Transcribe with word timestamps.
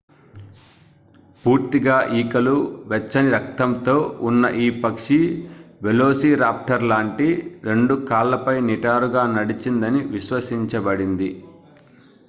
పూర్తిగా 1.43 1.97
ఈకలు 2.11 2.55
వెచ్చని 2.85 3.29
రక్తంతో 3.31 3.95
ఉన్న 4.21 4.45
ఈ 4.61 4.69
పక్షి 4.79 5.19
వెలోసిరాప్టర్ 5.83 6.83
లాంటి 6.83 7.29
రెండు 7.63 7.95
కాళ్లపై 8.09 8.59
నిటారుగా 8.61 9.25
నడిచిందని 9.35 10.01
విశ్వసించబడింది 10.07 11.31